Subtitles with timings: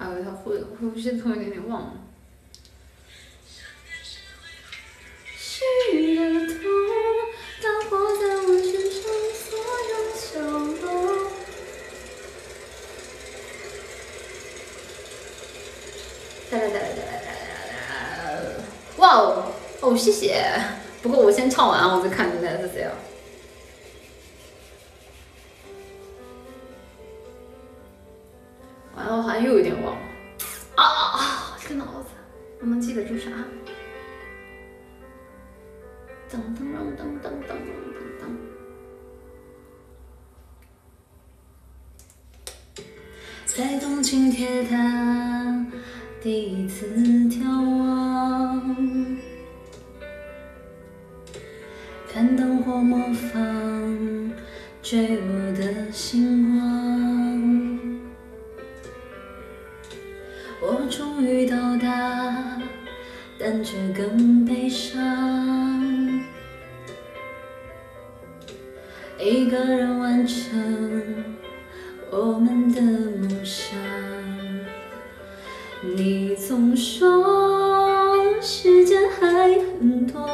[0.00, 1.92] 还有他呼呼吸痛有点忘了。
[18.96, 20.44] 哇哦哦，谢谢！
[21.02, 22.92] 不过我先唱完，我再看你的 S C 啊。
[29.16, 30.00] 我好像又有点忘了。
[30.76, 31.58] 啊啊啊！
[31.60, 32.10] 这个脑子，
[32.60, 33.28] 我能记得住啥？
[36.30, 38.22] 噔噔噔噔噔噔噔噔。
[43.44, 45.66] 在东京铁塔
[46.22, 46.86] 第一次
[47.28, 47.42] 眺
[47.78, 49.18] 望，
[52.12, 54.32] 看灯火模仿
[54.80, 57.09] 坠落的星光。
[63.42, 65.00] 但却更悲伤。
[69.18, 71.24] 一个人完成
[72.10, 73.78] 我们的梦想。
[75.96, 80.28] 你总说时间还很多，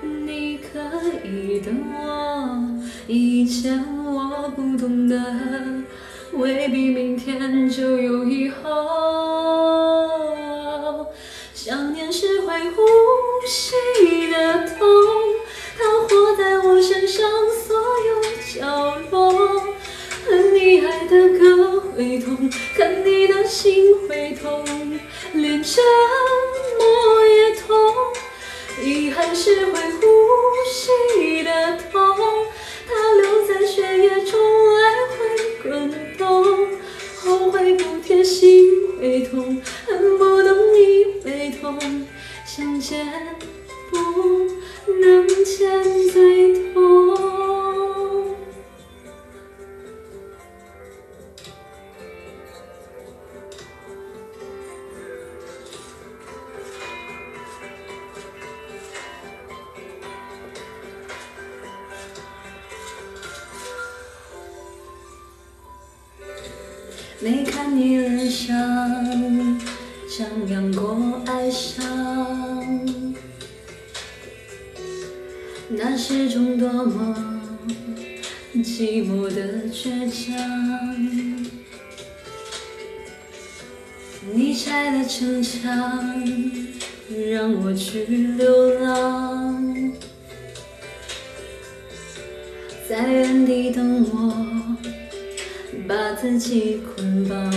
[0.00, 0.78] 你可
[1.22, 2.78] 以等我。
[3.06, 5.20] 以前我不懂得，
[6.32, 9.07] 未必明天就有以后。
[21.98, 24.64] 会痛，看你的心会痛，
[25.32, 25.82] 连沉
[26.78, 27.76] 默也痛。
[28.84, 29.72] 遗憾是会
[67.20, 68.56] 没看你脸上
[70.16, 71.76] 张扬过哀伤，
[75.68, 77.42] 那是种多么
[78.54, 80.36] 寂寞的倔强。
[84.32, 86.14] 你拆的城墙，
[87.30, 89.67] 让我去流浪，
[96.38, 97.50] 自己捆绑。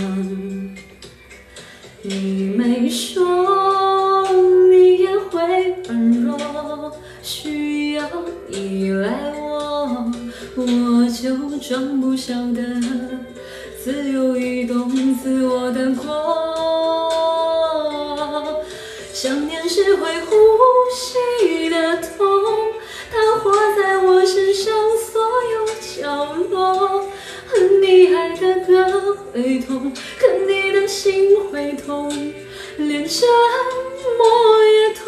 [2.02, 4.26] 你没说
[4.72, 6.92] 你也会软弱，
[7.22, 8.04] 需要
[8.50, 10.10] 依赖我，
[10.56, 12.60] 我就装不晓得
[13.84, 16.42] 自由移动自我的过。
[19.12, 20.34] 想念是会呼
[20.92, 22.26] 吸的痛，
[23.12, 24.11] 它活在我
[29.32, 32.10] 会痛，看你的心会痛，
[32.76, 33.26] 连沉
[34.18, 35.06] 默也痛。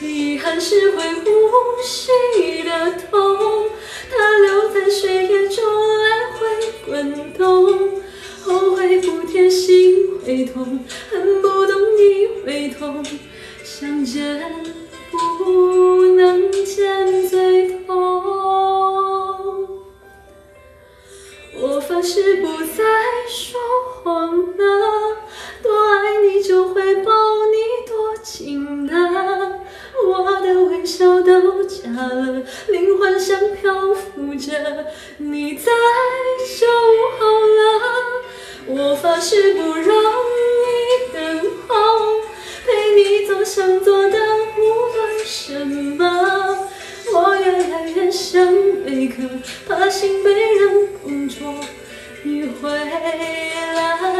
[0.00, 1.30] 遗憾是会呼
[1.84, 3.70] 吸的痛，
[4.10, 5.62] 它留在血液中
[5.98, 6.40] 来回
[6.86, 8.02] 滚动。
[8.44, 10.80] 后悔不贴心会痛，
[11.10, 13.04] 恨不懂你会痛，
[13.62, 14.42] 想见
[15.10, 18.01] 不能见最痛。
[22.02, 22.82] 我发誓不再
[23.28, 23.60] 说
[24.02, 25.16] 谎了，
[25.62, 27.12] 多爱你就会抱
[27.46, 28.92] 你多紧的，
[30.04, 34.86] 我的微笑都假了，灵魂像漂浮着，
[35.18, 35.70] 你在
[36.58, 36.66] 就
[37.20, 37.70] 好了。
[38.66, 41.74] 我发誓不让你等候，
[42.66, 44.18] 陪你做想做的
[44.58, 46.68] 无论什么。
[47.14, 48.44] 我越来越像
[48.84, 49.22] 贝壳，
[49.68, 51.54] 怕心被人碰戳。
[52.24, 54.11] 你回来，